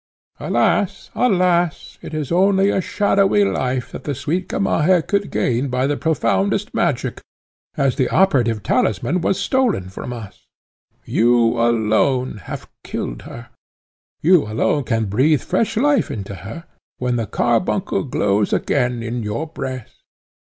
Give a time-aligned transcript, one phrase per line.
[0.39, 1.11] Alas!
[2.01, 6.73] it was only a shadowy life that the sweet Gamaheh could gain by the profoundest
[6.73, 7.21] magic,
[7.77, 10.47] as the operative talisman was stolen from us.
[11.05, 13.49] You alone have killed her,
[14.23, 16.63] you alone can breathe fresh life into her,
[16.97, 20.01] when the carbuncle glows again in your breast."